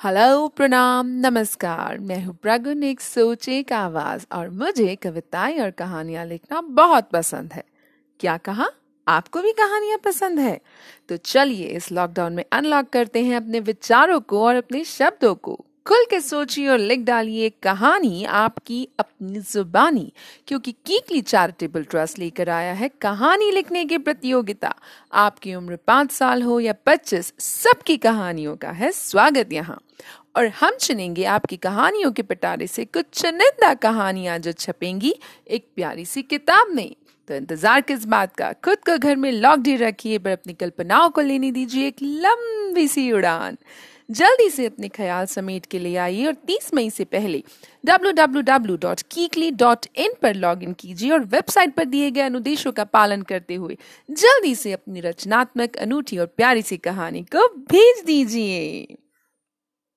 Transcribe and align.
Hello 0.00 0.48
प्रणाम 0.48 1.06
नमस्कार 1.08 1.98
मैं 1.98 2.24
हूँ 2.24 2.34
प्रगुन 2.42 2.82
एक 2.82 3.00
सोचे 3.00 3.62
का 3.62 3.78
आवाज़, 3.78 4.26
और 4.32 4.50
मुझे 4.50 4.94
कविताएँ 4.96 5.58
और 5.60 5.70
कहानियाँ 5.70 6.24
लिखना 6.26 6.60
बहुत 6.60 7.08
पसंद 7.10 7.52
है। 7.52 7.64
क्या 8.20 8.36
कहा? 8.36 8.66
आपको 9.06 9.42
भी 9.42 9.52
कहानियाँ 9.52 9.98
पसंद 9.98 10.38
है? 10.38 10.60
तो 11.08 11.16
चलिए 11.16 11.66
इस 11.66 11.90
लॉकडाउन 11.92 12.32
में 12.32 12.44
अनलॉक 12.52 12.88
करते 12.88 13.24
हैं 13.24 13.36
अपने 13.36 13.60
विचारों 13.60 14.20
को 14.20 14.44
और 14.44 14.54
अपने 14.54 14.84
शब्दों 14.84 15.34
को। 15.34 15.64
खुल 15.86 16.04
के 16.10 16.20
सोचिए 16.20 16.68
और 16.68 16.78
लिख 16.78 17.00
डालिए 17.00 17.48
कहानी 17.62 18.24
आपकी 18.24 18.88
अपनी 18.98 19.40
जुबानी, 19.40 20.12
क्योंकि 20.46 20.72
कीकली 20.72 21.20
चैरिटेबल 21.20 21.84
ट्रस्ट 21.84 22.18
लेकर 22.18 22.50
आया 22.50 22.72
है 22.72 22.90
कहानी 23.00 23.50
लिखने 23.50 23.84
की 23.84 23.98
प्रतियोगिता। 23.98 24.74
आपकी 25.12 25.54
उम्र 25.54 25.78
पाँच 25.86 26.12
साल 26.12 26.42
हो 26.42 26.60
या 26.60 26.74
पच्चीस, 26.86 27.34
सबकी 27.38 27.96
कहानियों 27.96 28.56
का 28.56 28.70
है 28.70 28.92
स्वागत 28.92 29.52
यहाँ। 29.52 29.80
और 30.36 30.46
हम 30.46 30.70
चुनेंगे 30.70 31.24
आपकी 31.24 31.56
कहानियों 31.56 32.12
के 32.12 32.22
पिटारे 32.22 32.66
से 32.66 32.84
कुछ 32.84 33.04
चुनिंदा 33.12 33.74
कहानियाँ 33.74 34.38
जो 34.38 34.52
छपेंगी 34.52 35.14
एक 35.50 35.68
प्यारी 35.76 36.04
सी 36.04 36.22
किताब 36.22 36.68
में। 36.68 36.96
तो 37.28 37.34
इंतज़ार 37.34 37.80
किस 37.80 38.04
बात 38.04 38.36
का? 38.36 38.52
खुद 38.52 38.78
को 38.78 38.98
घर 38.98 39.16
में 39.16 39.32
लॉकड 39.32 39.68
रखिए, 39.68 40.18
पर 40.18 40.30
अपनी 40.30 40.52
कल्पनाओं 40.52 41.10
को 41.10 41.20
लेने 41.20 41.50
दीजिए 41.50 41.88
एक 41.88 41.96
लंबी 42.02 42.88
सी 42.88 43.12
उड़ान। 43.12 43.56
जल्दी 44.10 44.50
से 44.50 44.66
अपने 44.66 44.88
ख्याल 44.88 45.26
समेट 45.26 45.66
के 45.66 45.78
लिए 45.78 45.96
आइए 45.96 46.26
और 46.26 46.34
30 46.34 46.74
मई 46.74 46.90
से 46.90 47.04
पहले 47.04 47.42
www.kikli.in 47.88 50.08
पर 50.22 50.34
लॉगिन 50.34 50.72
कीजिए 50.72 51.10
और 51.10 51.24
वेबसाइट 51.24 51.74
पर 51.74 51.84
दिए 51.84 52.10
गए 52.10 52.20
अनुदेशों 52.20 52.72
का 52.72 52.84
पालन 52.84 53.22
करते 53.22 53.54
हुए 53.54 53.76
जल्दी 54.10 54.54
से 54.54 54.72
अपनी 54.72 55.00
रचनात्मक, 55.00 55.76
अनूठी 55.76 56.18
और 56.18 56.26
प्यारी 56.26 56.62
सी 56.62 56.76
कहानी 56.76 57.22
को 57.22 57.48
भेज 57.48 58.04
दीजिए। 58.04 58.96